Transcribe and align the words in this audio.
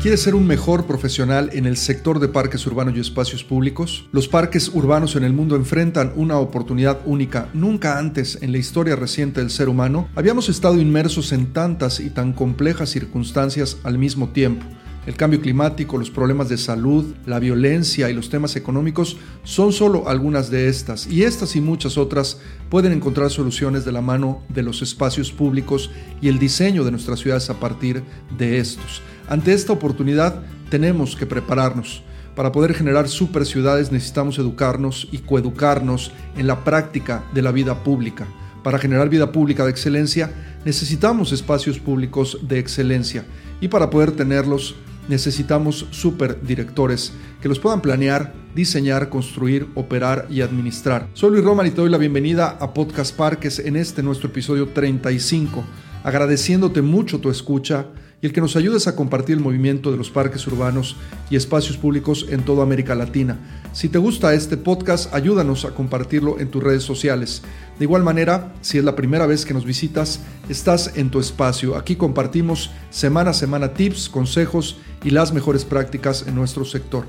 ¿Quieres 0.00 0.22
ser 0.22 0.34
un 0.34 0.46
mejor 0.46 0.86
profesional 0.86 1.50
en 1.52 1.66
el 1.66 1.76
sector 1.76 2.20
de 2.20 2.28
parques 2.28 2.66
urbanos 2.66 2.96
y 2.96 3.00
espacios 3.00 3.44
públicos? 3.44 4.08
Los 4.12 4.28
parques 4.28 4.70
urbanos 4.72 5.14
en 5.14 5.24
el 5.24 5.34
mundo 5.34 5.56
enfrentan 5.56 6.14
una 6.16 6.38
oportunidad 6.38 7.00
única. 7.04 7.50
Nunca 7.52 7.98
antes 7.98 8.38
en 8.40 8.50
la 8.50 8.56
historia 8.56 8.96
reciente 8.96 9.40
del 9.40 9.50
ser 9.50 9.68
humano 9.68 10.08
habíamos 10.16 10.48
estado 10.48 10.80
inmersos 10.80 11.32
en 11.32 11.52
tantas 11.52 12.00
y 12.00 12.08
tan 12.08 12.32
complejas 12.32 12.88
circunstancias 12.88 13.76
al 13.84 13.98
mismo 13.98 14.30
tiempo. 14.30 14.64
El 15.04 15.16
cambio 15.16 15.42
climático, 15.42 15.98
los 15.98 16.10
problemas 16.10 16.48
de 16.48 16.56
salud, 16.56 17.14
la 17.26 17.38
violencia 17.38 18.08
y 18.08 18.14
los 18.14 18.30
temas 18.30 18.56
económicos 18.56 19.18
son 19.44 19.70
solo 19.70 20.08
algunas 20.08 20.50
de 20.50 20.68
estas, 20.68 21.06
y 21.08 21.24
estas 21.24 21.56
y 21.56 21.60
muchas 21.60 21.98
otras 21.98 22.38
pueden 22.70 22.92
encontrar 22.92 23.30
soluciones 23.30 23.84
de 23.84 23.92
la 23.92 24.00
mano 24.00 24.42
de 24.48 24.62
los 24.62 24.80
espacios 24.80 25.30
públicos 25.30 25.90
y 26.22 26.28
el 26.28 26.38
diseño 26.38 26.84
de 26.84 26.90
nuestras 26.90 27.20
ciudades 27.20 27.50
a 27.50 27.60
partir 27.60 28.02
de 28.38 28.60
estos. 28.60 29.02
Ante 29.30 29.52
esta 29.52 29.72
oportunidad 29.72 30.42
tenemos 30.70 31.14
que 31.14 31.24
prepararnos. 31.24 32.02
Para 32.34 32.50
poder 32.50 32.74
generar 32.74 33.08
super 33.08 33.46
ciudades 33.46 33.92
necesitamos 33.92 34.40
educarnos 34.40 35.06
y 35.12 35.18
coeducarnos 35.18 36.10
en 36.36 36.48
la 36.48 36.64
práctica 36.64 37.22
de 37.32 37.40
la 37.40 37.52
vida 37.52 37.84
pública. 37.84 38.26
Para 38.64 38.80
generar 38.80 39.08
vida 39.08 39.30
pública 39.30 39.64
de 39.64 39.70
excelencia 39.70 40.32
necesitamos 40.64 41.30
espacios 41.30 41.78
públicos 41.78 42.38
de 42.42 42.58
excelencia 42.58 43.24
y 43.60 43.68
para 43.68 43.88
poder 43.88 44.10
tenerlos 44.10 44.74
necesitamos 45.08 45.86
superdirectores 45.92 47.12
que 47.40 47.48
los 47.48 47.60
puedan 47.60 47.82
planear, 47.82 48.34
diseñar, 48.56 49.10
construir, 49.10 49.68
operar 49.76 50.26
y 50.28 50.40
administrar. 50.40 51.06
Soy 51.14 51.30
Luis 51.30 51.44
Roman 51.44 51.68
y 51.68 51.70
te 51.70 51.76
doy 51.76 51.90
la 51.90 51.98
bienvenida 51.98 52.58
a 52.60 52.74
Podcast 52.74 53.16
Parques 53.16 53.60
en 53.60 53.76
este 53.76 54.02
nuestro 54.02 54.28
episodio 54.28 54.70
35, 54.70 55.62
agradeciéndote 56.02 56.82
mucho 56.82 57.20
tu 57.20 57.30
escucha 57.30 57.86
y 58.22 58.26
el 58.26 58.32
que 58.32 58.40
nos 58.40 58.56
ayudes 58.56 58.86
a 58.86 58.94
compartir 58.94 59.36
el 59.36 59.42
movimiento 59.42 59.90
de 59.90 59.96
los 59.96 60.10
parques 60.10 60.46
urbanos 60.46 60.96
y 61.30 61.36
espacios 61.36 61.78
públicos 61.78 62.26
en 62.28 62.44
toda 62.44 62.62
América 62.62 62.94
Latina. 62.94 63.38
Si 63.72 63.88
te 63.88 63.98
gusta 63.98 64.34
este 64.34 64.56
podcast, 64.56 65.14
ayúdanos 65.14 65.64
a 65.64 65.74
compartirlo 65.74 66.38
en 66.38 66.50
tus 66.50 66.62
redes 66.62 66.82
sociales. 66.82 67.42
De 67.78 67.84
igual 67.84 68.02
manera, 68.02 68.52
si 68.60 68.78
es 68.78 68.84
la 68.84 68.96
primera 68.96 69.26
vez 69.26 69.46
que 69.46 69.54
nos 69.54 69.64
visitas, 69.64 70.20
estás 70.48 70.96
en 70.96 71.10
tu 71.10 71.18
espacio. 71.18 71.76
Aquí 71.76 71.96
compartimos 71.96 72.70
semana 72.90 73.30
a 73.30 73.34
semana 73.34 73.72
tips, 73.72 74.10
consejos 74.10 74.76
y 75.02 75.10
las 75.10 75.32
mejores 75.32 75.64
prácticas 75.64 76.26
en 76.26 76.34
nuestro 76.34 76.64
sector. 76.64 77.06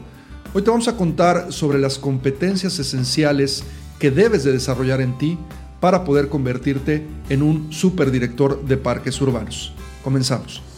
Hoy 0.54 0.62
te 0.62 0.70
vamos 0.70 0.88
a 0.88 0.96
contar 0.96 1.52
sobre 1.52 1.80
las 1.80 1.98
competencias 1.98 2.80
esenciales 2.80 3.64
que 4.00 4.12
debes 4.12 4.44
de 4.44 4.54
desarrollar 4.54 5.02
en 5.02 5.18
ti 5.18 5.38
para 5.82 6.04
poder 6.04 6.30
convertirte 6.30 7.06
en 7.30 7.42
un 7.42 7.72
superdirector 7.74 8.64
de 8.66 8.78
parques 8.78 9.20
urbanos. 9.22 9.74
Comenzamos. 10.04 10.71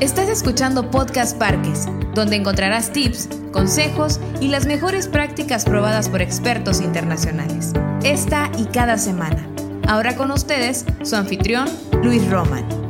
Estás 0.00 0.30
escuchando 0.30 0.90
Podcast 0.90 1.36
Parques, 1.36 1.86
donde 2.14 2.36
encontrarás 2.36 2.90
tips, 2.90 3.28
consejos 3.52 4.18
y 4.40 4.48
las 4.48 4.64
mejores 4.64 5.08
prácticas 5.08 5.66
probadas 5.66 6.08
por 6.08 6.22
expertos 6.22 6.80
internacionales. 6.80 7.74
Esta 8.02 8.50
y 8.56 8.64
cada 8.64 8.96
semana. 8.96 9.46
Ahora 9.86 10.16
con 10.16 10.30
ustedes, 10.30 10.86
su 11.02 11.16
anfitrión, 11.16 11.68
Luis 12.02 12.26
Roman. 12.30 12.89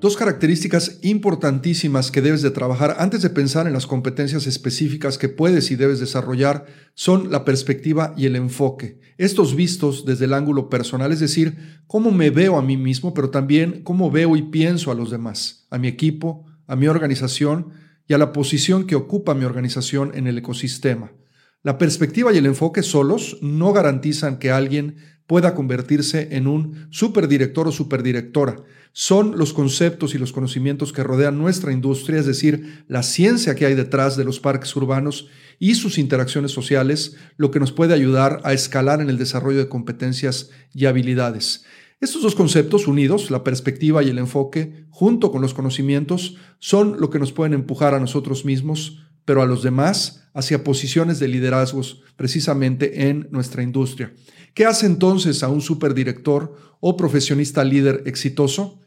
Dos 0.00 0.16
características 0.16 0.98
importantísimas 1.02 2.10
que 2.10 2.22
debes 2.22 2.40
de 2.40 2.50
trabajar 2.50 2.96
antes 3.00 3.20
de 3.20 3.28
pensar 3.28 3.66
en 3.66 3.74
las 3.74 3.86
competencias 3.86 4.46
específicas 4.46 5.18
que 5.18 5.28
puedes 5.28 5.70
y 5.70 5.76
debes 5.76 6.00
desarrollar 6.00 6.64
son 6.94 7.30
la 7.30 7.44
perspectiva 7.44 8.14
y 8.16 8.24
el 8.24 8.34
enfoque. 8.34 8.98
Estos 9.18 9.54
vistos 9.54 10.06
desde 10.06 10.24
el 10.24 10.32
ángulo 10.32 10.70
personal, 10.70 11.12
es 11.12 11.20
decir, 11.20 11.82
cómo 11.86 12.12
me 12.12 12.30
veo 12.30 12.56
a 12.56 12.62
mí 12.62 12.78
mismo, 12.78 13.12
pero 13.12 13.28
también 13.28 13.82
cómo 13.82 14.10
veo 14.10 14.36
y 14.36 14.42
pienso 14.44 14.90
a 14.90 14.94
los 14.94 15.10
demás, 15.10 15.66
a 15.68 15.76
mi 15.76 15.88
equipo, 15.88 16.46
a 16.66 16.76
mi 16.76 16.86
organización 16.86 17.74
y 18.08 18.14
a 18.14 18.18
la 18.18 18.32
posición 18.32 18.86
que 18.86 18.96
ocupa 18.96 19.34
mi 19.34 19.44
organización 19.44 20.12
en 20.14 20.26
el 20.26 20.38
ecosistema. 20.38 21.12
La 21.62 21.76
perspectiva 21.76 22.32
y 22.32 22.38
el 22.38 22.46
enfoque 22.46 22.82
solos 22.82 23.36
no 23.42 23.74
garantizan 23.74 24.38
que 24.38 24.50
alguien 24.50 24.96
pueda 25.26 25.54
convertirse 25.54 26.28
en 26.32 26.46
un 26.46 26.88
superdirector 26.90 27.68
o 27.68 27.72
superdirectora. 27.72 28.56
Son 28.92 29.36
los 29.36 29.52
conceptos 29.52 30.14
y 30.14 30.18
los 30.18 30.32
conocimientos 30.32 30.92
que 30.94 31.04
rodean 31.04 31.36
nuestra 31.36 31.70
industria, 31.70 32.18
es 32.18 32.24
decir, 32.24 32.84
la 32.88 33.02
ciencia 33.02 33.54
que 33.54 33.66
hay 33.66 33.74
detrás 33.74 34.16
de 34.16 34.24
los 34.24 34.40
parques 34.40 34.74
urbanos 34.74 35.28
y 35.58 35.74
sus 35.74 35.98
interacciones 35.98 36.50
sociales, 36.50 37.16
lo 37.36 37.50
que 37.50 37.60
nos 37.60 37.72
puede 37.72 37.92
ayudar 37.92 38.40
a 38.42 38.54
escalar 38.54 39.02
en 39.02 39.10
el 39.10 39.18
desarrollo 39.18 39.58
de 39.58 39.68
competencias 39.68 40.48
y 40.72 40.86
habilidades. 40.86 41.66
Estos 42.00 42.22
dos 42.22 42.34
conceptos 42.34 42.88
unidos, 42.88 43.30
la 43.30 43.44
perspectiva 43.44 44.02
y 44.02 44.08
el 44.08 44.18
enfoque, 44.18 44.86
junto 44.88 45.30
con 45.30 45.42
los 45.42 45.52
conocimientos, 45.52 46.38
son 46.58 46.98
lo 46.98 47.10
que 47.10 47.18
nos 47.18 47.32
pueden 47.32 47.52
empujar 47.52 47.92
a 47.92 48.00
nosotros 48.00 48.46
mismos 48.46 49.02
pero 49.30 49.42
a 49.42 49.46
los 49.46 49.62
demás 49.62 50.28
hacia 50.34 50.64
posiciones 50.64 51.20
de 51.20 51.28
liderazgos 51.28 52.02
precisamente 52.16 53.08
en 53.08 53.28
nuestra 53.30 53.62
industria. 53.62 54.12
¿Qué 54.54 54.66
hace 54.66 54.86
entonces 54.86 55.44
a 55.44 55.48
un 55.48 55.60
superdirector 55.60 56.56
o 56.80 56.96
profesionista 56.96 57.62
líder 57.62 58.02
exitoso? 58.06 58.80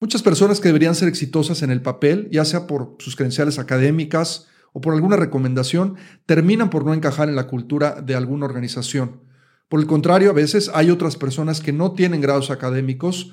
Muchas 0.00 0.22
personas 0.22 0.58
que 0.58 0.66
deberían 0.66 0.96
ser 0.96 1.06
exitosas 1.06 1.62
en 1.62 1.70
el 1.70 1.80
papel, 1.80 2.28
ya 2.32 2.44
sea 2.44 2.66
por 2.66 2.96
sus 2.98 3.14
credenciales 3.14 3.60
académicas 3.60 4.48
o 4.72 4.80
por 4.80 4.94
alguna 4.94 5.14
recomendación, 5.14 5.94
terminan 6.26 6.70
por 6.70 6.84
no 6.84 6.92
encajar 6.92 7.28
en 7.28 7.36
la 7.36 7.46
cultura 7.46 8.02
de 8.02 8.16
alguna 8.16 8.46
organización. 8.46 9.20
Por 9.68 9.78
el 9.78 9.86
contrario, 9.86 10.30
a 10.30 10.34
veces 10.34 10.72
hay 10.74 10.90
otras 10.90 11.14
personas 11.14 11.60
que 11.60 11.72
no 11.72 11.92
tienen 11.92 12.20
grados 12.20 12.50
académicos 12.50 13.32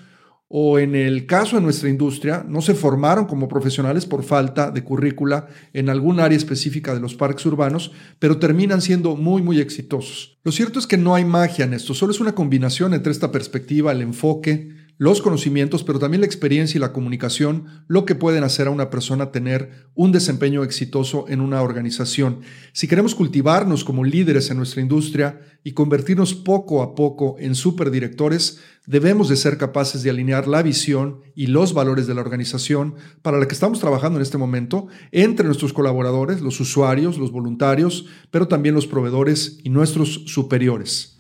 o 0.58 0.80
en 0.80 0.96
el 0.96 1.26
caso 1.26 1.58
de 1.58 1.62
nuestra 1.62 1.90
industria, 1.90 2.46
no 2.48 2.62
se 2.62 2.76
formaron 2.76 3.26
como 3.26 3.50
profesionales 3.50 4.06
por 4.06 4.24
falta 4.24 4.72
de 4.72 4.86
currícula 4.86 5.48
en 5.74 5.90
algún 5.90 6.22
área 6.22 6.38
específica 6.38 6.94
de 6.94 7.02
los 7.02 7.14
parques 7.14 7.46
urbanos, 7.46 7.92
pero 8.20 8.40
terminan 8.40 8.80
siendo 8.80 9.18
muy, 9.18 9.42
muy 9.42 9.60
exitosos. 9.60 10.38
Lo 10.46 10.54
cierto 10.54 10.80
es 10.80 10.88
que 10.88 10.96
no 10.96 11.14
hay 11.14 11.26
magia 11.26 11.66
en 11.66 11.74
esto, 11.74 11.94
solo 11.94 12.14
es 12.14 12.22
una 12.22 12.36
combinación 12.36 12.94
entre 12.94 13.12
esta 13.12 13.34
perspectiva, 13.34 13.92
el 13.92 14.00
enfoque, 14.00 14.70
los 14.98 15.22
conocimientos, 15.22 15.84
pero 15.84 16.00
también 16.00 16.22
la 16.22 16.28
experiencia 16.28 16.78
y 16.78 16.82
la 16.82 16.94
comunicación, 16.94 17.84
lo 17.88 18.06
que 18.06 18.16
pueden 18.16 18.44
hacer 18.44 18.68
a 18.68 18.72
una 18.72 18.90
persona 18.90 19.32
tener 19.32 19.90
un 19.94 20.12
desempeño 20.12 20.64
exitoso 20.64 21.26
en 21.28 21.42
una 21.42 21.62
organización. 21.62 22.40
Si 22.72 22.88
queremos 22.88 23.14
cultivarnos 23.14 23.84
como 23.84 24.06
líderes 24.06 24.50
en 24.50 24.58
nuestra 24.58 24.82
industria 24.82 25.42
y 25.64 25.74
convertirnos 25.74 26.34
poco 26.34 26.82
a 26.82 26.96
poco 26.96 27.36
en 27.40 27.56
superdirectores, 27.56 28.60
debemos 28.86 29.28
de 29.28 29.36
ser 29.36 29.58
capaces 29.58 30.04
de 30.04 30.12
alinear 30.12 30.48
la 30.48 30.62
visión 30.62 31.22
y 31.36 31.48
los 31.48 31.74
valores 31.74 32.08
de 32.08 32.14
la 32.14 32.22
organización 32.22 32.96
para 33.22 33.38
la 33.38 33.48
que 33.48 33.54
estamos 33.54 33.80
trabajando 33.80 34.18
en 34.18 34.24
este 34.24 34.38
momento 34.38 34.88
entre 35.12 35.46
nuestros 35.46 35.74
colaboradores, 35.74 36.42
los 36.42 36.60
usuarios, 36.60 37.18
los 37.18 37.32
voluntarios, 37.32 38.06
pero 38.32 38.48
también 38.48 38.76
los 38.76 38.88
proveedores 38.88 39.60
y 39.64 39.70
nuestros 39.70 40.24
superiores. 40.28 41.15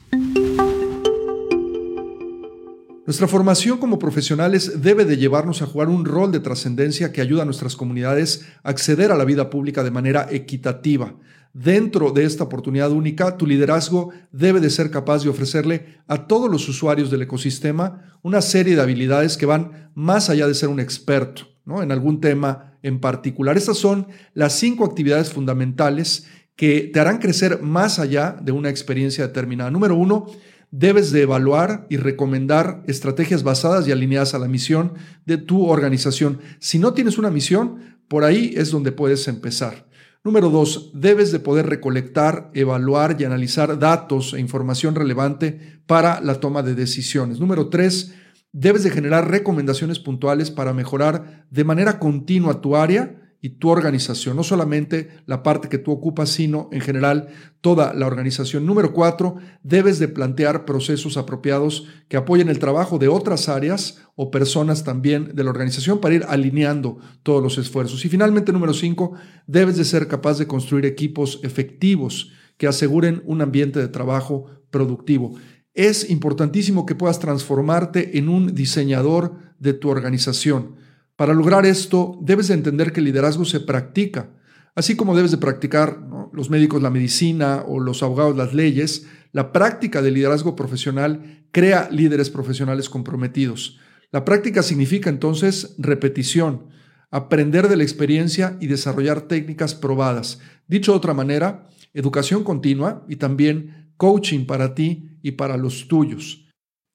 Nuestra 3.06 3.28
formación 3.28 3.78
como 3.78 4.00
profesionales 4.00 4.82
debe 4.82 5.06
de 5.06 5.18
llevarnos 5.18 5.62
a 5.62 5.68
jugar 5.68 5.90
un 5.90 6.06
rol 6.06 6.32
de 6.32 6.40
trascendencia 6.40 7.12
que 7.12 7.22
ayuda 7.22 7.44
a 7.44 7.46
nuestras 7.46 7.76
comunidades 7.76 8.48
a 8.64 8.70
acceder 8.70 9.12
a 9.12 9.16
la 9.16 9.26
vida 9.26 9.52
pública 9.52 9.84
de 9.84 9.92
manera 9.92 10.28
equitativa. 10.32 11.16
Dentro 11.54 12.10
de 12.10 12.26
esta 12.26 12.46
oportunidad 12.46 12.90
única, 12.90 13.38
tu 13.38 13.46
liderazgo 13.46 14.10
debe 14.32 14.60
de 14.60 14.72
ser 14.72 14.90
capaz 14.90 15.24
de 15.24 15.30
ofrecerle 15.30 16.00
a 16.08 16.26
todos 16.26 16.50
los 16.50 16.68
usuarios 16.68 17.12
del 17.12 17.22
ecosistema 17.22 18.18
una 18.24 18.42
serie 18.42 18.76
de 18.76 18.82
habilidades 18.82 19.38
que 19.38 19.46
van 19.46 19.92
más 19.94 20.32
allá 20.32 20.48
de 20.48 20.56
ser 20.56 20.70
un 20.70 20.80
experto 20.80 21.44
¿no? 21.64 21.84
en 21.84 21.92
algún 21.92 22.20
tema 22.20 22.76
en 22.82 23.00
particular. 23.00 23.56
Estas 23.56 23.78
son 23.78 24.08
las 24.34 24.54
cinco 24.54 24.84
actividades 24.84 25.32
fundamentales 25.32 26.26
que 26.56 26.90
te 26.92 27.00
harán 27.00 27.20
crecer 27.20 27.62
más 27.62 28.00
allá 28.00 28.36
de 28.42 28.52
una 28.52 28.70
experiencia 28.70 29.28
determinada. 29.28 29.70
Número 29.70 29.96
uno, 29.96 30.26
debes 30.72 31.12
de 31.12 31.22
evaluar 31.22 31.88
y 31.90 31.98
recomendar 31.98 32.84
estrategias 32.88 33.44
basadas 33.44 33.88
y 33.88 33.92
alineadas 33.92 34.34
a 34.34 34.40
la 34.40 34.48
misión 34.48 34.94
de 35.26 35.38
tu 35.38 35.66
organización. 35.66 36.40
Si 36.59 36.80
no 36.80 36.94
tienes 36.94 37.18
una 37.18 37.30
misión, 37.30 37.98
por 38.07 38.24
ahí 38.24 38.54
es 38.56 38.72
donde 38.72 38.92
puedes 38.92 39.28
empezar. 39.28 39.88
Número 40.24 40.50
dos, 40.50 40.92
debes 40.94 41.31
de 41.31 41.39
poder 41.39 41.68
recolectar, 41.68 42.50
evaluar 42.54 43.16
y 43.19 43.25
analizar 43.25 43.78
datos 43.78 44.34
e 44.34 44.39
información 44.39 44.95
relevante 44.95 45.80
para 45.86 46.19
la 46.19 46.39
toma 46.39 46.63
de 46.63 46.74
decisiones. 46.74 47.39
Número 47.39 47.69
tres, 47.69 48.16
debes 48.51 48.84
de 48.84 48.89
generar 48.89 49.30
recomendaciones 49.30 50.00
puntuales 50.00 50.50
para 50.50 50.74
mejorar 50.74 51.45
de 51.51 51.63
manera 51.63 52.00
continua 52.00 52.62
tu 52.62 52.75
área 52.75 53.25
y 53.45 53.50
tu 53.59 53.69
organización, 53.69 54.36
no 54.36 54.44
solamente 54.44 55.09
la 55.27 55.44
parte 55.44 55.69
que 55.69 55.77
tú 55.77 55.92
ocupas, 55.92 56.30
sino 56.30 56.68
en 56.71 56.81
general 56.81 57.27
toda 57.62 57.94
la 57.94 58.07
organización. 58.07 58.65
Número 58.65 58.92
cuatro, 58.92 59.36
debes 59.62 60.00
de 60.00 60.07
plantear 60.07 60.65
procesos 60.65 61.15
apropiados 61.15 61.86
que 62.07 62.18
apoyen 62.18 62.50
el 62.50 62.57
trabajo 62.57 62.97
de 62.97 63.07
otras 63.07 63.47
áreas 63.47 64.00
o 64.15 64.31
personas 64.31 64.83
también 64.83 65.36
de 65.36 65.44
la 65.44 65.51
organización 65.51 66.00
para 66.00 66.15
ir 66.15 66.25
alineando 66.27 66.97
todos 67.21 67.44
los 67.44 67.59
esfuerzos. 67.59 68.03
Y 68.03 68.09
finalmente, 68.09 68.51
número 68.51 68.74
cinco, 68.74 69.13
debes 69.45 69.77
de 69.77 69.86
ser 69.86 70.07
capaz 70.07 70.39
de 70.39 70.48
construir 70.48 70.88
equipos 70.88 71.39
efectivos 71.44 72.31
que 72.57 72.65
aseguren 72.65 73.21
un 73.27 73.44
ambiente 73.44 73.80
de 73.80 73.89
trabajo 73.89 74.48
productivo. 74.71 75.36
Es 75.75 76.09
importantísimo 76.09 76.88
que 76.88 76.95
puedas 76.95 77.19
transformarte 77.19 78.18
en 78.18 78.27
un 78.27 78.56
diseñador 78.56 79.36
de 79.59 79.74
tu 79.74 79.89
organización 79.89 80.83
Para 81.15 81.33
lograr 81.33 81.65
esto, 81.65 82.17
debes 82.21 82.50
de 82.50 82.56
entender 82.56 82.91
que 82.91 83.00
el 83.00 83.06
liderazgo 83.06 83.45
se 83.45 83.62
practica, 83.62 84.31
así 84.75 84.97
como 84.97 85.15
debes 85.15 85.31
de 85.31 85.38
practicar 85.38 86.00
los 86.33 86.50
médicos 86.50 86.81
la 86.81 86.89
medicina 86.89 87.63
o 87.65 87.79
los 87.79 88.03
abogados 88.03 88.35
las 88.35 88.53
leyes. 88.53 89.07
La 89.31 89.53
práctica 89.53 90.01
del 90.01 90.15
liderazgo 90.15 90.56
profesional 90.56 91.45
crea 91.51 91.88
líderes 91.89 92.29
profesionales 92.29 92.89
comprometidos. 92.89 93.79
La 94.12 94.25
práctica 94.25 94.62
significa 94.62 95.09
entonces 95.09 95.75
repetición, 95.77 96.67
aprender 97.12 97.69
de 97.69 97.77
la 97.77 97.83
experiencia 97.83 98.57
y 98.59 98.67
desarrollar 98.67 99.21
técnicas 99.21 99.73
probadas. 99.73 100.39
Dicho 100.67 100.91
de 100.91 100.97
otra 100.97 101.13
manera, 101.13 101.69
educación 101.94 102.44
continua 102.44 103.06
y 103.07 103.15
también 103.15 103.91
coaching 103.95 104.45
para 104.45 104.75
ti 104.75 105.17
y 105.21 105.31
para 105.31 105.56
los 105.56 105.88
tuyos. 105.88 106.44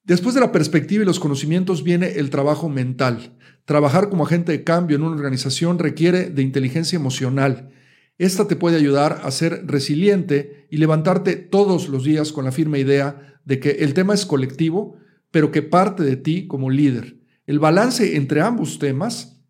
Después 0.03 0.33
de 0.33 0.41
la 0.41 0.51
perspectiva 0.51 1.03
y 1.03 1.05
los 1.05 1.19
conocimientos 1.19 1.83
viene 1.83 2.13
el 2.13 2.31
trabajo 2.31 2.69
mental. 2.69 3.37
Trabajar 3.65 4.09
como 4.09 4.25
agente 4.25 4.51
de 4.51 4.63
cambio 4.63 4.97
en 4.97 5.03
una 5.03 5.15
organización 5.15 5.77
requiere 5.77 6.31
de 6.31 6.41
inteligencia 6.41 6.95
emocional. 6.95 7.69
Esta 8.17 8.47
te 8.47 8.55
puede 8.55 8.77
ayudar 8.77 9.21
a 9.23 9.29
ser 9.29 9.63
resiliente 9.67 10.67
y 10.71 10.77
levantarte 10.77 11.35
todos 11.35 11.87
los 11.87 12.03
días 12.03 12.31
con 12.31 12.45
la 12.45 12.51
firme 12.51 12.79
idea 12.79 13.39
de 13.45 13.59
que 13.59 13.69
el 13.79 13.93
tema 13.93 14.15
es 14.15 14.25
colectivo, 14.25 14.97
pero 15.29 15.51
que 15.51 15.61
parte 15.61 16.03
de 16.03 16.15
ti 16.15 16.47
como 16.47 16.71
líder. 16.71 17.17
El 17.45 17.59
balance 17.59 18.15
entre 18.15 18.41
ambos 18.41 18.79
temas, 18.79 19.43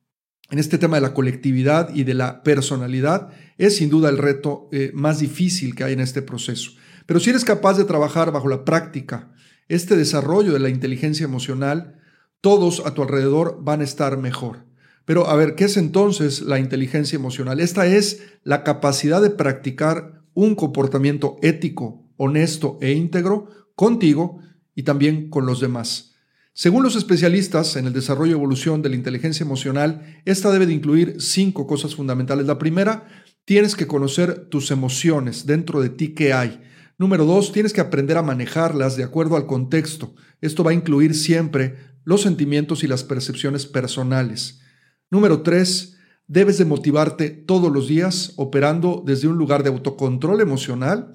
en 0.50 0.60
este 0.60 0.78
tema 0.78 0.98
de 0.98 1.02
la 1.02 1.14
colectividad 1.14 1.96
y 1.96 2.04
de 2.04 2.14
la 2.14 2.44
personalidad, 2.44 3.30
es 3.58 3.78
sin 3.78 3.90
duda 3.90 4.10
el 4.10 4.18
reto 4.18 4.68
eh, 4.74 4.92
más 4.94 5.20
difícil 5.20 5.76
que 5.76 5.86
hay 5.86 5.94
en 5.94 6.02
este 6.02 6.22
proceso. 6.22 6.72
Pero 7.06 7.22
si 7.22 7.30
eres 7.30 7.46
capaz 7.46 7.78
de 7.78 7.86
trabajar 7.86 8.32
bajo 8.32 8.50
la 8.50 8.66
práctica, 8.66 9.32
este 9.76 9.96
desarrollo 9.96 10.52
de 10.52 10.60
la 10.60 10.70
inteligencia 10.70 11.24
emocional, 11.24 12.00
todos 12.42 12.84
a 12.86 12.94
tu 12.94 13.04
alrededor 13.04 13.60
van 13.62 13.82
a 13.82 13.86
estar 13.86 14.18
mejor. 14.18 14.66
Pero 15.06 15.28
a 15.28 15.36
ver, 15.36 15.56
¿qué 15.56 15.66
es 15.66 15.78
entonces 15.78 16.42
la 16.42 16.60
inteligencia 16.60 17.16
emocional? 17.16 17.60
Esta 17.60 17.88
es 17.88 18.22
la 18.44 18.64
capacidad 18.64 19.22
de 19.22 19.30
practicar 19.30 20.24
un 20.34 20.56
comportamiento 20.56 21.38
ético, 21.42 22.06
honesto 22.18 22.78
e 22.82 22.92
íntegro 22.92 23.48
contigo 23.76 24.40
y 24.76 24.84
también 24.84 25.30
con 25.30 25.46
los 25.46 25.60
demás. 25.62 26.16
Según 26.54 26.84
los 26.84 26.98
especialistas 26.98 27.78
en 27.78 27.88
el 27.88 27.94
desarrollo 27.94 28.32
y 28.32 28.36
evolución 28.36 28.82
de 28.82 28.90
la 28.90 28.96
inteligencia 28.96 29.46
emocional, 29.46 30.22
esta 30.26 30.52
debe 30.52 30.66
de 30.66 30.74
incluir 30.74 31.16
cinco 31.20 31.66
cosas 31.66 31.96
fundamentales. 31.96 32.46
La 32.46 32.60
primera, 32.60 33.08
tienes 33.46 33.76
que 33.76 33.88
conocer 33.88 34.48
tus 34.50 34.70
emociones 34.70 35.46
dentro 35.46 35.82
de 35.82 35.90
ti 35.90 36.10
que 36.10 36.34
hay. 36.34 36.62
Número 37.02 37.26
dos, 37.26 37.52
tienes 37.52 37.74
que 37.74 37.82
aprender 37.82 38.16
a 38.16 38.22
manejarlas 38.22 38.96
de 38.96 39.04
acuerdo 39.04 39.36
al 39.36 39.48
contexto. 39.48 40.14
Esto 40.40 40.64
va 40.64 40.70
a 40.70 40.76
incluir 40.76 41.16
siempre 41.16 41.78
los 42.04 42.22
sentimientos 42.22 42.84
y 42.84 42.88
las 42.88 43.04
percepciones 43.04 43.66
personales. 43.66 44.62
Número 45.10 45.42
tres, 45.42 45.98
debes 46.28 46.60
de 46.60 46.66
motivarte 46.66 47.32
todos 47.32 47.74
los 47.74 47.88
días 47.88 48.34
operando 48.36 49.02
desde 49.04 49.28
un 49.28 49.36
lugar 49.40 49.64
de 49.64 49.70
autocontrol 49.70 50.42
emocional, 50.42 51.12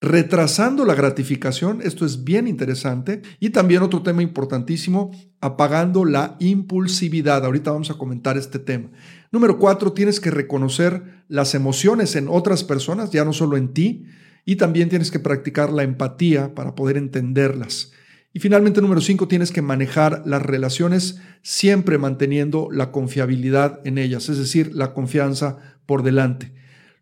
retrasando 0.00 0.84
la 0.84 0.96
gratificación, 0.96 1.80
esto 1.80 2.04
es 2.04 2.24
bien 2.24 2.48
interesante, 2.48 3.22
y 3.38 3.50
también 3.50 3.82
otro 3.82 4.02
tema 4.02 4.24
importantísimo, 4.24 5.12
apagando 5.40 6.04
la 6.04 6.38
impulsividad. 6.40 7.44
Ahorita 7.44 7.70
vamos 7.70 7.92
a 7.92 7.98
comentar 7.98 8.36
este 8.36 8.58
tema. 8.58 8.90
Número 9.30 9.60
cuatro, 9.60 9.92
tienes 9.92 10.18
que 10.18 10.32
reconocer 10.32 11.22
las 11.28 11.54
emociones 11.54 12.16
en 12.16 12.26
otras 12.28 12.64
personas, 12.64 13.12
ya 13.12 13.24
no 13.24 13.32
solo 13.32 13.56
en 13.56 13.72
ti, 13.72 14.06
y 14.44 14.56
también 14.56 14.88
tienes 14.88 15.10
que 15.10 15.18
practicar 15.18 15.72
la 15.72 15.82
empatía 15.82 16.54
para 16.54 16.74
poder 16.74 16.96
entenderlas. 16.96 17.92
Y 18.32 18.38
finalmente, 18.38 18.80
número 18.80 19.00
cinco, 19.00 19.26
tienes 19.26 19.50
que 19.50 19.62
manejar 19.62 20.22
las 20.24 20.42
relaciones 20.42 21.20
siempre 21.42 21.98
manteniendo 21.98 22.68
la 22.70 22.92
confiabilidad 22.92 23.80
en 23.84 23.98
ellas, 23.98 24.28
es 24.28 24.38
decir, 24.38 24.74
la 24.74 24.94
confianza 24.94 25.58
por 25.86 26.02
delante. 26.02 26.52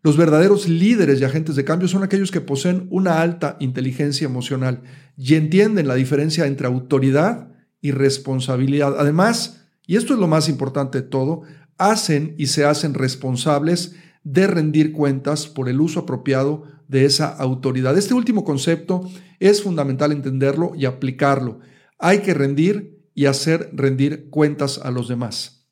Los 0.01 0.17
verdaderos 0.17 0.67
líderes 0.67 1.19
y 1.19 1.25
agentes 1.25 1.55
de 1.55 1.65
cambio 1.65 1.87
son 1.87 2.03
aquellos 2.03 2.31
que 2.31 2.41
poseen 2.41 2.87
una 2.89 3.21
alta 3.21 3.57
inteligencia 3.59 4.25
emocional 4.25 4.81
y 5.17 5.35
entienden 5.35 5.87
la 5.87 5.95
diferencia 5.95 6.47
entre 6.47 6.67
autoridad 6.67 7.49
y 7.81 7.91
responsabilidad. 7.91 8.95
Además, 8.97 9.65
y 9.85 9.97
esto 9.97 10.13
es 10.13 10.19
lo 10.19 10.27
más 10.27 10.47
importante 10.49 11.01
de 11.01 11.07
todo, 11.07 11.41
hacen 11.77 12.33
y 12.37 12.47
se 12.47 12.65
hacen 12.65 12.93
responsables 12.93 13.95
de 14.23 14.47
rendir 14.47 14.93
cuentas 14.93 15.47
por 15.47 15.69
el 15.69 15.81
uso 15.81 16.01
apropiado 16.01 16.63
de 16.89 17.05
esa 17.05 17.29
autoridad. 17.29 17.97
Este 17.97 18.13
último 18.13 18.43
concepto 18.43 19.09
es 19.39 19.63
fundamental 19.63 20.11
entenderlo 20.11 20.73
y 20.75 20.85
aplicarlo. 20.85 21.59
Hay 21.97 22.19
que 22.19 22.33
rendir 22.33 23.07
y 23.13 23.27
hacer 23.27 23.69
rendir 23.73 24.29
cuentas 24.29 24.79
a 24.83 24.91
los 24.91 25.07
demás. 25.07 25.67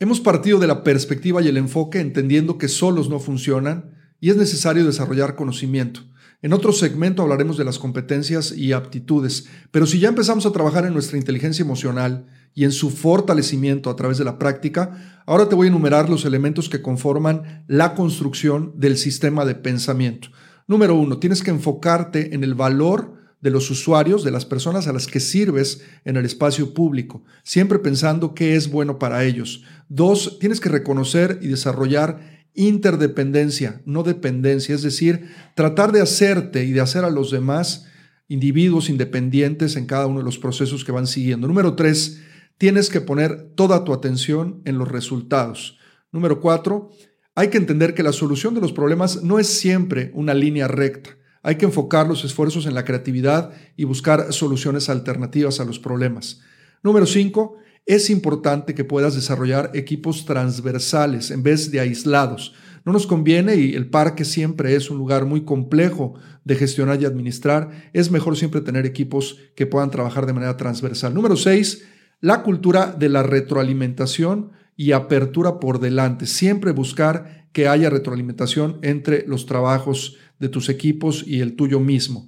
Hemos 0.00 0.20
partido 0.20 0.58
de 0.58 0.66
la 0.66 0.82
perspectiva 0.82 1.40
y 1.42 1.48
el 1.48 1.56
enfoque 1.56 2.00
entendiendo 2.00 2.58
que 2.58 2.68
solos 2.68 3.08
no 3.08 3.20
funcionan 3.20 3.94
y 4.18 4.30
es 4.30 4.36
necesario 4.36 4.84
desarrollar 4.84 5.36
conocimiento. 5.36 6.00
En 6.42 6.52
otro 6.52 6.72
segmento 6.72 7.22
hablaremos 7.22 7.56
de 7.56 7.64
las 7.64 7.78
competencias 7.78 8.52
y 8.52 8.72
aptitudes, 8.72 9.46
pero 9.70 9.86
si 9.86 9.98
ya 9.98 10.08
empezamos 10.08 10.46
a 10.46 10.52
trabajar 10.52 10.84
en 10.84 10.92
nuestra 10.92 11.18
inteligencia 11.18 11.62
emocional 11.62 12.26
y 12.54 12.64
en 12.64 12.72
su 12.72 12.90
fortalecimiento 12.90 13.90
a 13.90 13.96
través 13.96 14.18
de 14.18 14.24
la 14.24 14.38
práctica, 14.38 15.22
ahora 15.26 15.48
te 15.48 15.54
voy 15.54 15.66
a 15.66 15.70
enumerar 15.70 16.08
los 16.08 16.24
elementos 16.24 16.68
que 16.68 16.82
conforman 16.82 17.64
la 17.66 17.94
construcción 17.94 18.72
del 18.76 18.96
sistema 18.96 19.44
de 19.44 19.54
pensamiento. 19.54 20.28
Número 20.66 20.94
uno, 20.94 21.18
tienes 21.18 21.42
que 21.42 21.50
enfocarte 21.50 22.34
en 22.34 22.42
el 22.42 22.54
valor 22.54 23.14
de 23.40 23.50
los 23.50 23.70
usuarios, 23.70 24.24
de 24.24 24.30
las 24.30 24.44
personas 24.44 24.88
a 24.88 24.92
las 24.92 25.06
que 25.06 25.20
sirves 25.20 25.82
en 26.04 26.16
el 26.16 26.24
espacio 26.24 26.74
público, 26.74 27.22
siempre 27.44 27.78
pensando 27.78 28.34
qué 28.34 28.56
es 28.56 28.70
bueno 28.70 28.98
para 28.98 29.24
ellos. 29.24 29.62
Dos, 29.88 30.38
tienes 30.40 30.58
que 30.58 30.68
reconocer 30.68 31.38
y 31.42 31.48
desarrollar 31.48 32.46
interdependencia, 32.54 33.82
no 33.84 34.02
dependencia, 34.02 34.74
es 34.74 34.82
decir, 34.82 35.28
tratar 35.54 35.92
de 35.92 36.00
hacerte 36.00 36.64
y 36.64 36.72
de 36.72 36.80
hacer 36.80 37.04
a 37.04 37.10
los 37.10 37.30
demás 37.30 37.86
individuos 38.28 38.88
independientes 38.88 39.76
en 39.76 39.86
cada 39.86 40.06
uno 40.06 40.18
de 40.18 40.24
los 40.24 40.38
procesos 40.38 40.84
que 40.84 40.90
van 40.90 41.06
siguiendo. 41.06 41.46
Número 41.46 41.76
tres, 41.76 42.22
tienes 42.58 42.88
que 42.88 43.00
poner 43.00 43.52
toda 43.54 43.84
tu 43.84 43.92
atención 43.92 44.62
en 44.64 44.78
los 44.78 44.88
resultados. 44.88 45.78
Número 46.10 46.40
cuatro, 46.40 46.90
hay 47.36 47.48
que 47.48 47.58
entender 47.58 47.94
que 47.94 48.02
la 48.02 48.12
solución 48.12 48.54
de 48.54 48.62
los 48.62 48.72
problemas 48.72 49.22
no 49.22 49.38
es 49.38 49.46
siempre 49.46 50.10
una 50.14 50.32
línea 50.32 50.68
recta. 50.68 51.10
Hay 51.42 51.56
que 51.56 51.66
enfocar 51.66 52.08
los 52.08 52.24
esfuerzos 52.24 52.64
en 52.64 52.72
la 52.72 52.84
creatividad 52.84 53.52
y 53.76 53.84
buscar 53.84 54.32
soluciones 54.32 54.88
alternativas 54.88 55.60
a 55.60 55.66
los 55.66 55.78
problemas. 55.78 56.40
Número 56.82 57.04
cinco, 57.04 57.58
es 57.84 58.08
importante 58.08 58.74
que 58.74 58.84
puedas 58.84 59.14
desarrollar 59.14 59.70
equipos 59.74 60.24
transversales 60.24 61.30
en 61.30 61.42
vez 61.42 61.70
de 61.70 61.78
aislados. 61.78 62.54
No 62.86 62.92
nos 62.92 63.06
conviene 63.06 63.56
y 63.56 63.74
el 63.74 63.90
parque 63.90 64.24
siempre 64.24 64.74
es 64.74 64.90
un 64.90 64.96
lugar 64.96 65.26
muy 65.26 65.44
complejo 65.44 66.14
de 66.44 66.56
gestionar 66.56 67.02
y 67.02 67.04
administrar. 67.04 67.90
Es 67.92 68.10
mejor 68.10 68.38
siempre 68.38 68.62
tener 68.62 68.86
equipos 68.86 69.38
que 69.54 69.66
puedan 69.66 69.90
trabajar 69.90 70.24
de 70.24 70.32
manera 70.32 70.56
transversal. 70.56 71.12
Número 71.12 71.36
seis, 71.36 71.84
la 72.20 72.42
cultura 72.42 72.94
de 72.98 73.10
la 73.10 73.22
retroalimentación 73.22 74.52
y 74.76 74.92
apertura 74.92 75.58
por 75.58 75.80
delante. 75.80 76.26
Siempre 76.26 76.72
buscar 76.72 77.48
que 77.52 77.68
haya 77.68 77.90
retroalimentación 77.90 78.78
entre 78.82 79.26
los 79.26 79.46
trabajos 79.46 80.16
de 80.38 80.48
tus 80.48 80.68
equipos 80.68 81.24
y 81.26 81.40
el 81.40 81.56
tuyo 81.56 81.80
mismo. 81.80 82.26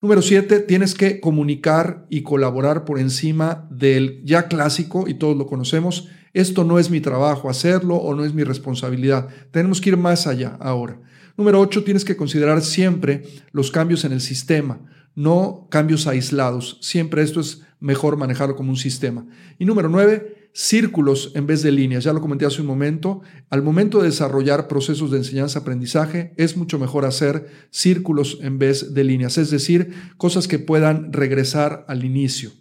Número 0.00 0.22
siete, 0.22 0.58
tienes 0.58 0.94
que 0.94 1.20
comunicar 1.20 2.06
y 2.10 2.22
colaborar 2.22 2.84
por 2.84 2.98
encima 2.98 3.68
del 3.70 4.20
ya 4.24 4.48
clásico, 4.48 5.06
y 5.06 5.14
todos 5.14 5.36
lo 5.36 5.46
conocemos, 5.46 6.08
esto 6.32 6.64
no 6.64 6.78
es 6.78 6.90
mi 6.90 7.00
trabajo 7.00 7.50
hacerlo 7.50 7.96
o 7.96 8.14
no 8.14 8.24
es 8.24 8.34
mi 8.34 8.42
responsabilidad. 8.42 9.28
Tenemos 9.50 9.80
que 9.80 9.90
ir 9.90 9.96
más 9.96 10.26
allá 10.26 10.56
ahora. 10.60 10.98
Número 11.36 11.60
ocho, 11.60 11.84
tienes 11.84 12.04
que 12.04 12.16
considerar 12.16 12.62
siempre 12.62 13.22
los 13.52 13.70
cambios 13.70 14.04
en 14.04 14.12
el 14.12 14.20
sistema, 14.20 14.80
no 15.14 15.68
cambios 15.70 16.06
aislados. 16.06 16.78
Siempre 16.80 17.22
esto 17.22 17.40
es 17.40 17.62
mejor 17.78 18.16
manejarlo 18.16 18.56
como 18.56 18.70
un 18.70 18.76
sistema. 18.76 19.26
Y 19.58 19.66
número 19.66 19.88
nueve, 19.88 20.41
círculos 20.52 21.32
en 21.34 21.46
vez 21.46 21.62
de 21.62 21.72
líneas. 21.72 22.04
Ya 22.04 22.12
lo 22.12 22.20
comenté 22.20 22.46
hace 22.46 22.60
un 22.60 22.66
momento. 22.66 23.22
Al 23.50 23.62
momento 23.62 24.00
de 24.00 24.08
desarrollar 24.08 24.68
procesos 24.68 25.10
de 25.10 25.18
enseñanza-aprendizaje, 25.18 26.34
es 26.36 26.56
mucho 26.56 26.78
mejor 26.78 27.04
hacer 27.04 27.46
círculos 27.70 28.38
en 28.42 28.58
vez 28.58 28.94
de 28.94 29.04
líneas, 29.04 29.38
es 29.38 29.50
decir, 29.50 29.92
cosas 30.16 30.48
que 30.48 30.58
puedan 30.58 31.12
regresar 31.12 31.84
al 31.88 32.04
inicio. 32.04 32.52